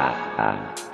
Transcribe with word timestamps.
ah, 0.00 0.14
ah. 0.38 0.89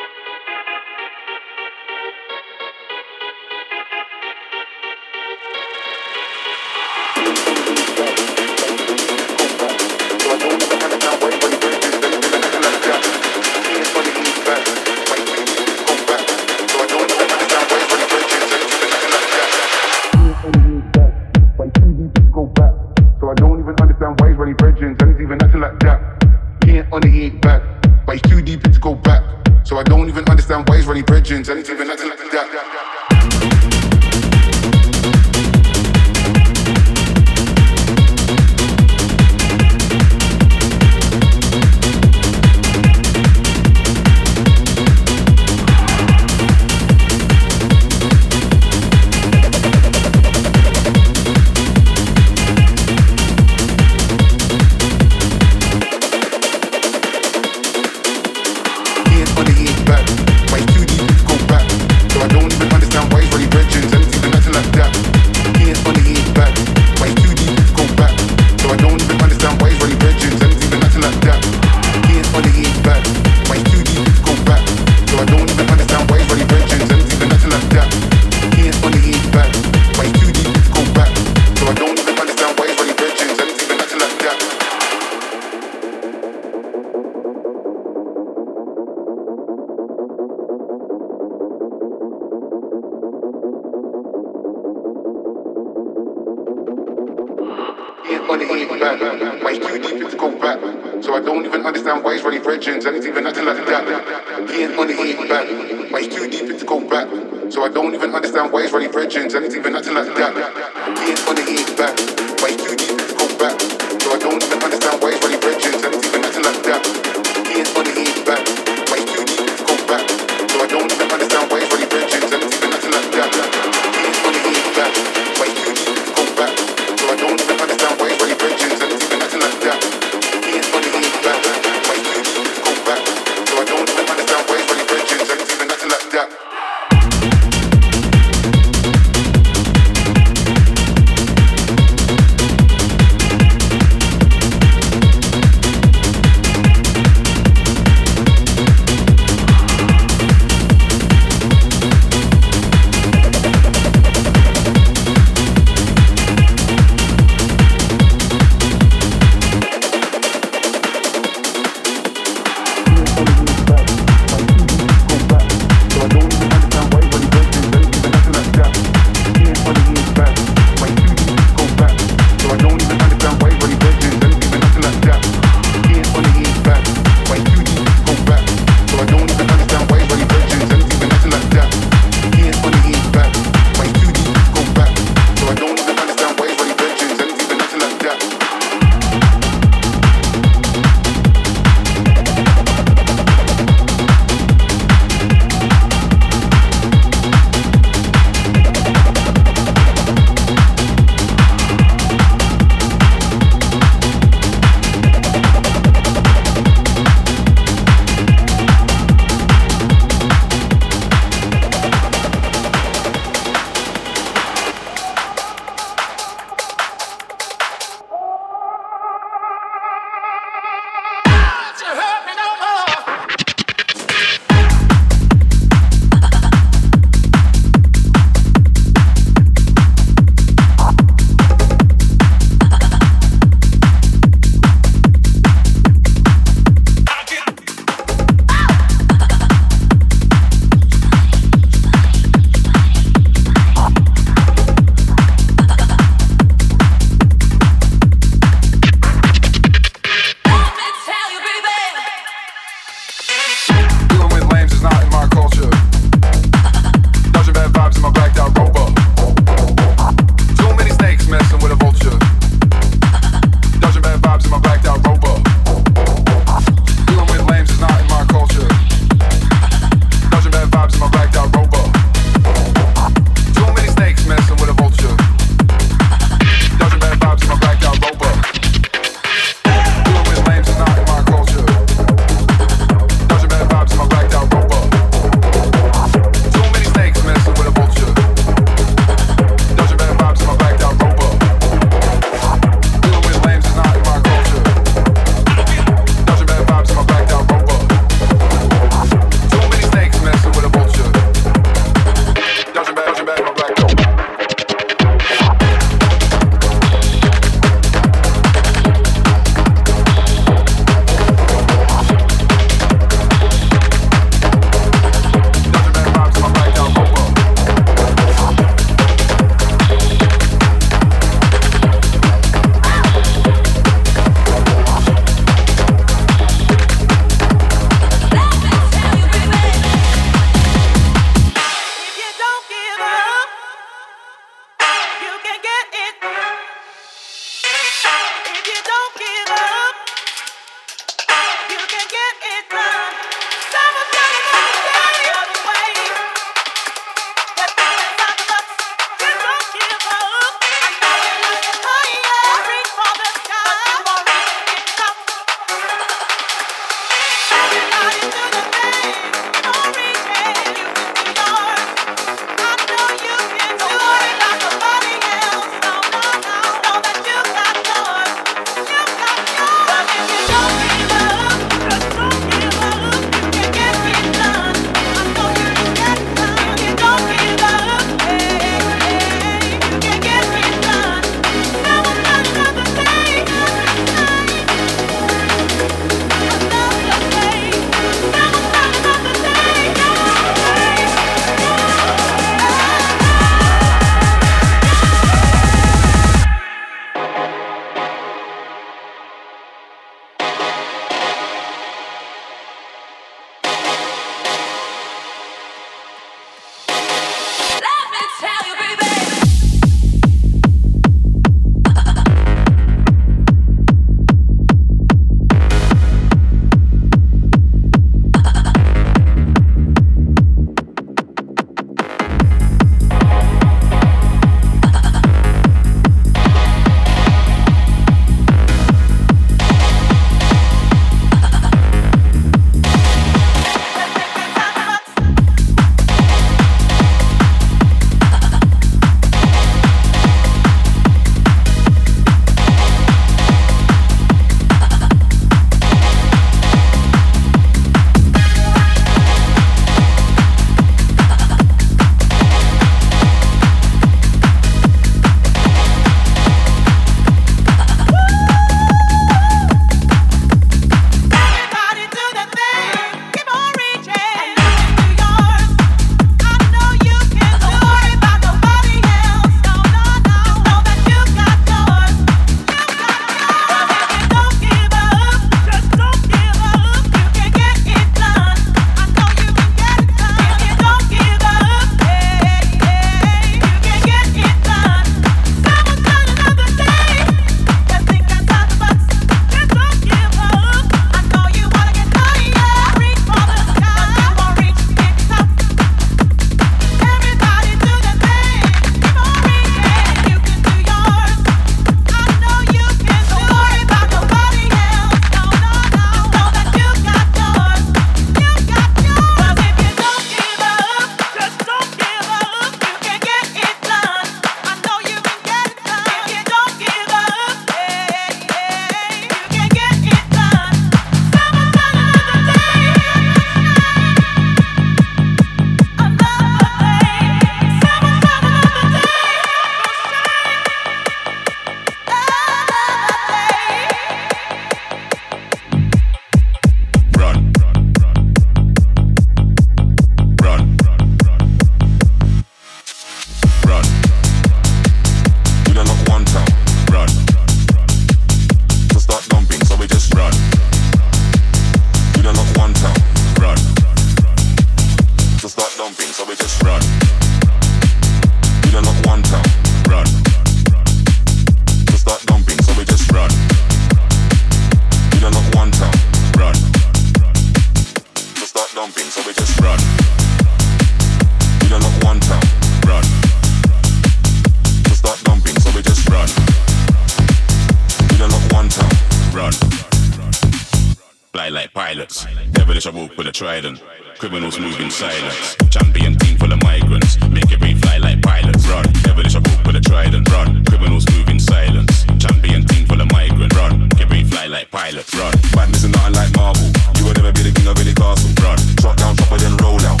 like 581.61 581.73
pilots. 581.73 582.25
Devilish, 582.53 582.87
I 582.87 582.89
walk 582.89 583.15
with 583.17 583.27
a 583.27 583.31
trident. 583.31 583.83
Criminals 584.17 584.59
move 584.59 584.79
in 584.79 584.89
silence. 584.89 585.55
Champion 585.69 586.17
team 586.17 586.35
full 586.37 586.51
of 586.51 586.61
migrants. 586.63 587.19
Make 587.29 587.51
it 587.51 587.61
rain 587.61 587.77
fly 587.77 587.97
like 587.97 588.19
pilots. 588.23 588.65
Run. 588.67 588.85
Devilish, 589.05 589.35
I 589.35 589.39
walk 589.39 589.63
with 589.65 589.75
a 589.75 589.81
trident. 589.81 590.27
Run. 590.31 590.65
Criminals 590.65 591.05
move 591.11 591.29
in 591.29 591.39
silence. 591.39 592.05
Champion 592.17 592.65
team 592.65 592.87
full 592.87 592.99
of 592.99 593.11
migrants. 593.11 593.55
Run. 593.55 593.79
Make 593.79 594.01
it 594.01 594.09
rain 594.09 594.25
fly 594.25 594.47
like 594.47 594.71
pilots. 594.71 595.13
Run. 595.13 595.33
Madness 595.55 595.83
is 595.83 595.91
nothing 595.91 596.15
like 596.15 596.35
Marvel. 596.35 596.65
You 596.97 597.05
will 597.05 597.13
never 597.13 597.31
be 597.31 597.43
the 597.43 597.53
king 597.53 597.67
of 597.67 597.77
any 597.77 597.93
castle. 597.93 598.31
Run. 598.41 598.57
Drop 598.81 598.97
down, 598.97 599.15
chopper, 599.17 599.37
then 599.37 599.55
roll 599.57 599.81
out. 599.85 600.00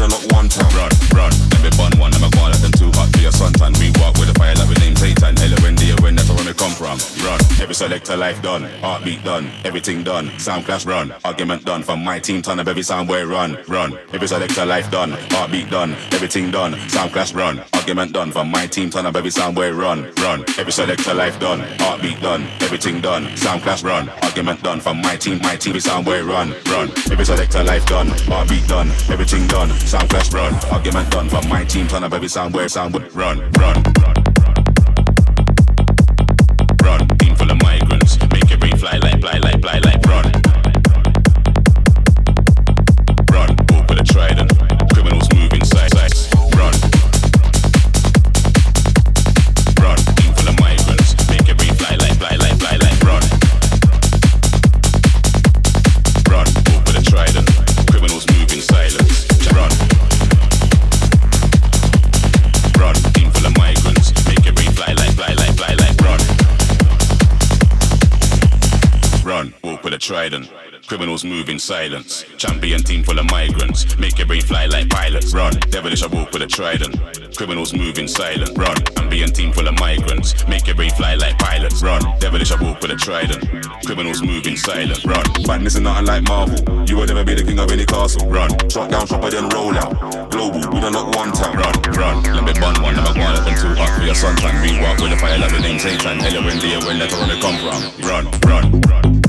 Run, 0.00 0.10
run, 1.12 1.30
one, 2.00 2.14
I'm 2.14 2.24
them 2.24 2.90
hot 2.96 3.20
your 3.20 3.32
suntan. 3.32 3.78
We 3.78 3.92
walk 4.00 4.16
with 4.18 4.36
fire 4.38 4.54
when 6.00 6.16
that's 6.16 6.28
where 6.30 6.44
we 6.44 6.52
come 6.54 6.72
from. 6.72 6.98
Run, 7.24 7.40
every 7.60 7.74
selector 7.74 8.16
life 8.16 8.40
done, 8.42 8.64
heartbeat 8.80 9.22
done, 9.24 9.50
everything 9.64 10.02
done. 10.02 10.30
Sound 10.38 10.64
clash 10.64 10.86
run, 10.86 11.14
argument 11.24 11.64
done. 11.64 11.82
From 11.82 12.02
my 12.02 12.18
team, 12.18 12.42
turn 12.42 12.58
up 12.58 12.68
every 12.68 12.82
sound 12.82 13.08
where 13.08 13.26
run, 13.26 13.58
run. 13.68 13.98
Every 14.12 14.26
selector 14.26 14.66
life 14.66 14.90
done, 14.90 15.12
heartbeat 15.30 15.70
done, 15.70 15.92
everything 16.12 16.50
done. 16.50 16.76
Sound 16.88 17.12
clash 17.12 17.32
run, 17.34 17.62
argument 17.74 18.12
done. 18.12 18.32
From 18.32 18.50
my 18.50 18.66
team, 18.66 18.90
turn 18.90 19.06
up 19.06 19.16
every 19.16 19.30
sound 19.30 19.56
where 19.56 19.74
run, 19.74 20.12
run. 20.20 20.44
Every 20.58 20.72
selector 20.72 21.14
life 21.14 21.38
done, 21.38 21.60
heartbeat 21.78 22.20
done, 22.20 22.42
everything 22.60 23.00
done. 23.00 23.36
Sound 23.36 23.62
clash 23.62 23.82
run, 23.82 24.08
argument 24.22 24.62
done. 24.62 24.80
From 24.80 25.00
my 25.00 25.16
team, 25.16 25.38
my 25.42 25.56
team 25.56 25.70
Every 25.70 25.80
sound 25.80 26.06
where 26.06 26.24
run, 26.24 26.54
run. 26.66 26.90
Every 27.10 27.24
selector 27.24 27.62
life 27.62 27.86
done, 27.86 28.08
heartbeat 28.28 28.66
done, 28.66 28.88
everything 29.08 29.46
done 29.46 29.70
sound 29.90 30.08
flash 30.08 30.32
run. 30.32 30.54
Argument 30.70 31.10
done 31.10 31.28
from 31.28 31.48
my 31.48 31.64
team, 31.64 31.88
turn 31.88 32.04
up 32.04 32.12
every 32.12 32.28
sound 32.28 32.54
where 32.54 32.68
sound 32.68 32.94
would 32.94 33.12
run, 33.12 33.40
run, 33.58 33.82
run. 34.00 34.14
Run, 36.84 37.08
team 37.18 37.34
full 37.34 37.50
of 37.50 37.60
migrants, 37.60 38.16
make 38.30 38.48
your 38.48 38.58
brain 38.58 38.76
fly 38.76 38.98
like, 38.98 39.20
fly 39.20 39.38
like, 39.38 39.60
fly 39.60 39.80
like. 39.80 40.09
trident. 70.10 70.50
Criminals 70.88 71.24
move 71.24 71.48
in 71.48 71.56
silence. 71.56 72.24
Champion 72.36 72.82
team 72.82 73.04
full 73.04 73.20
of 73.20 73.30
migrants. 73.30 73.96
Make 73.96 74.18
your 74.18 74.26
brain 74.26 74.42
fly 74.42 74.66
like 74.66 74.90
pilots. 74.90 75.32
Run. 75.32 75.52
Devilish 75.70 76.02
I 76.02 76.08
walk 76.08 76.32
with 76.32 76.42
a 76.42 76.48
trident. 76.48 76.98
Criminals 77.36 77.72
move 77.72 77.96
in 77.96 78.08
silence. 78.08 78.50
Run. 78.58 78.74
Champion 78.96 79.30
team 79.30 79.52
full 79.52 79.68
of 79.68 79.78
migrants. 79.78 80.34
Make 80.48 80.66
your 80.66 80.74
brain 80.74 80.90
fly 80.90 81.14
like 81.14 81.38
pilots. 81.38 81.80
Run. 81.80 82.02
Devilish 82.18 82.50
I 82.50 82.60
walk 82.60 82.80
with 82.82 82.90
a 82.90 82.96
trident. 82.96 83.38
Criminals 83.86 84.20
move 84.20 84.44
in 84.48 84.56
silence. 84.56 85.06
Run. 85.06 85.22
Badness 85.46 85.76
is 85.76 85.80
nothing 85.80 86.06
like 86.06 86.24
Marvel. 86.24 86.58
You 86.88 86.96
will 86.96 87.06
never 87.06 87.22
be 87.22 87.34
the 87.34 87.44
king 87.44 87.60
of 87.60 87.70
any 87.70 87.86
castle. 87.86 88.28
Run. 88.28 88.50
Shot 88.68 88.90
down 88.90 89.06
shopper 89.06 89.30
then 89.30 89.48
roll 89.50 89.78
out. 89.78 89.94
Global. 90.32 90.58
We 90.74 90.80
don't 90.80 90.90
lock 90.90 91.14
one 91.14 91.30
time. 91.30 91.54
Run. 91.54 91.74
Run. 91.94 92.34
Let 92.34 92.44
me 92.50 92.52
bun 92.58 92.82
one. 92.82 92.96
Never 92.96 93.14
one 93.14 93.38
up 93.38 93.46
and 93.46 93.56
two 93.56 93.80
up 93.80 93.90
for 93.94 94.02
your 94.02 94.16
sunshine. 94.16 94.58
We 94.58 94.74
walk 94.82 94.98
with 94.98 95.14
the 95.14 95.18
fire 95.22 95.38
Let 95.38 95.52
the 95.52 95.60
name 95.60 95.78
Satan. 95.78 96.18
Hell 96.18 96.42
when 96.42 96.58
dear 96.58 96.80
where 96.80 96.98
that's 96.98 97.14
where 97.14 97.30
we 97.30 97.40
come 97.40 97.54
from. 97.62 97.78
Run. 98.02 98.26
Run. 98.42 98.80
Run. 98.90 99.19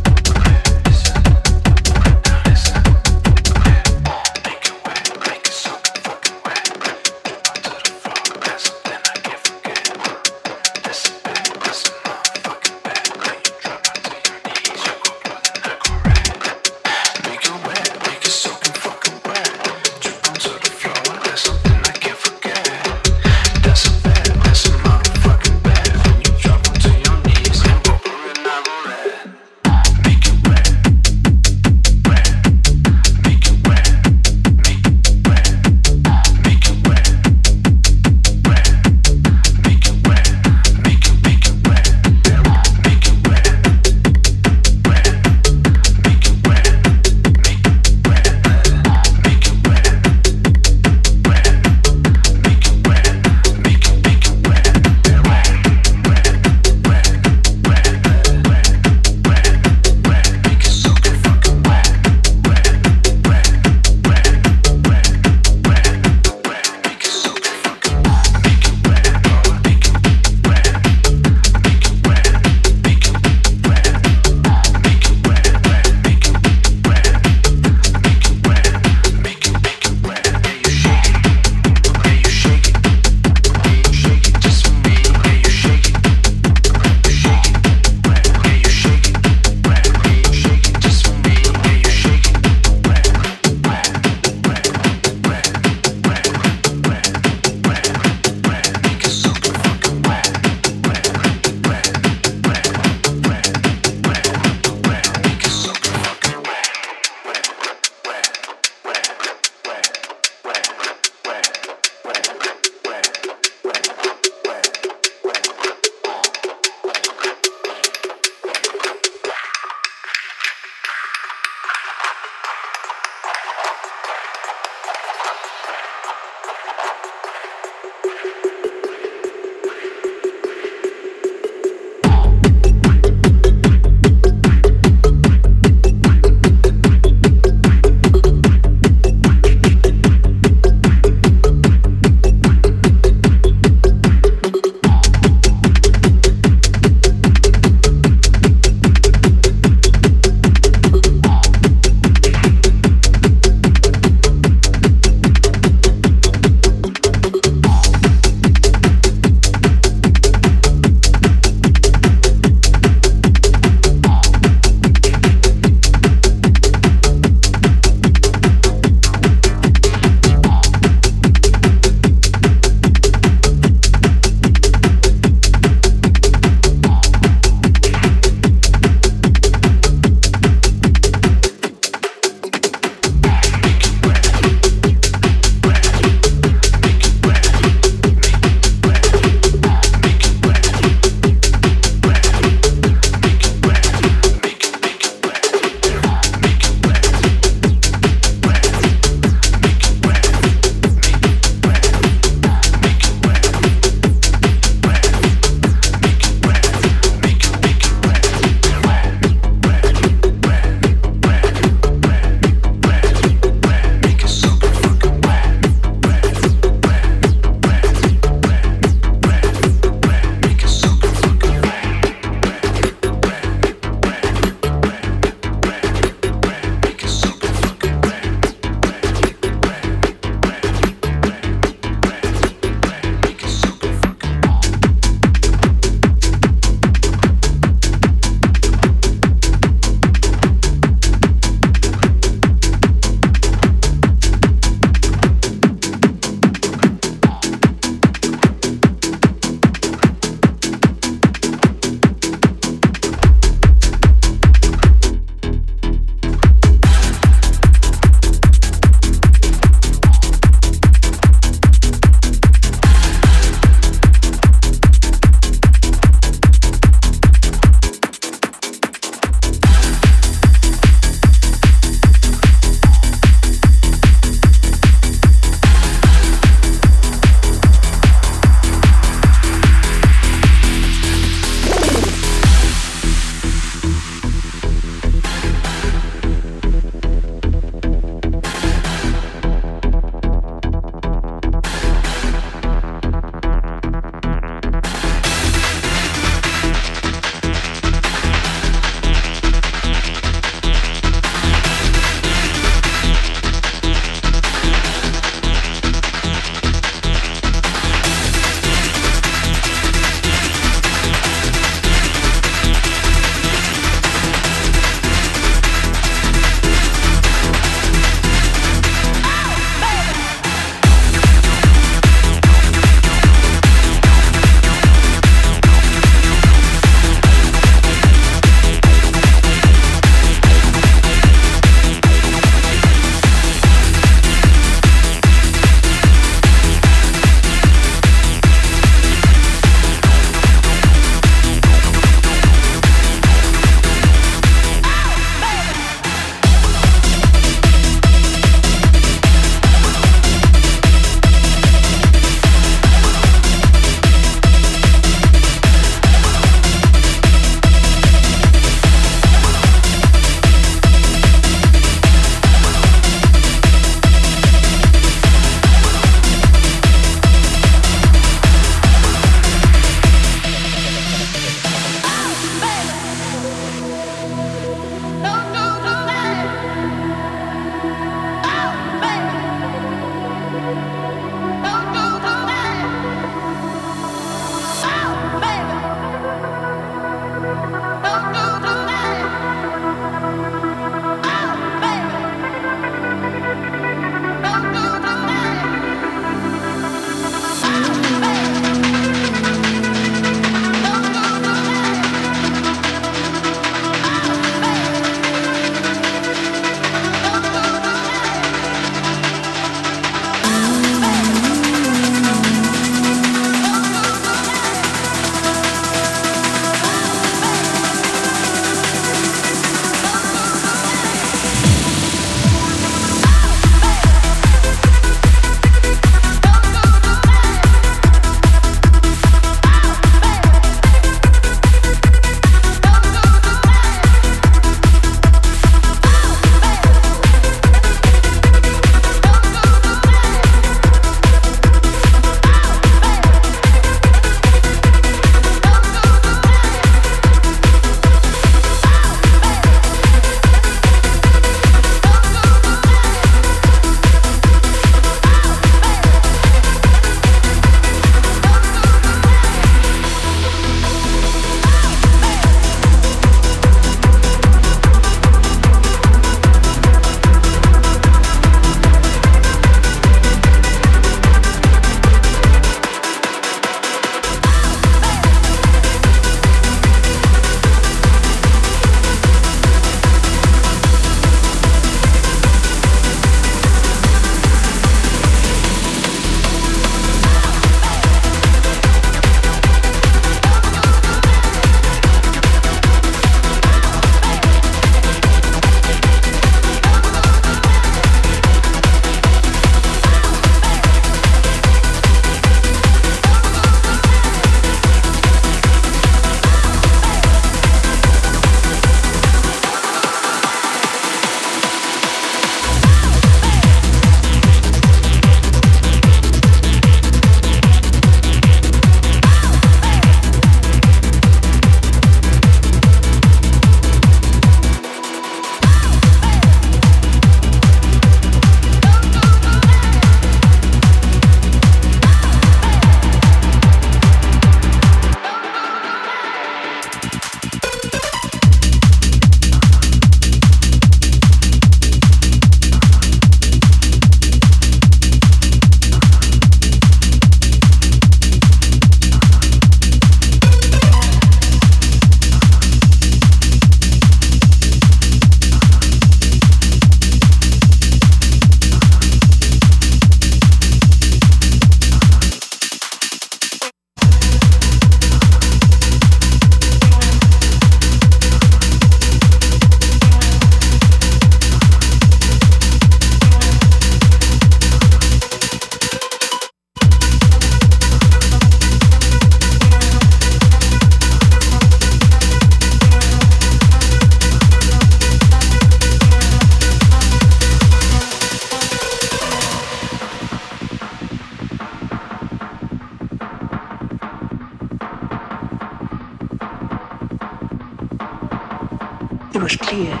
was 599.44 599.56
clear. 599.56 600.00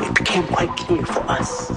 It 0.00 0.14
became 0.14 0.46
quite 0.48 0.68
clear 0.76 1.06
for 1.06 1.20
us 1.20 1.68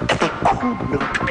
that 0.00 0.18
they 0.20 0.28
could 0.50 0.90
not 0.90 1.23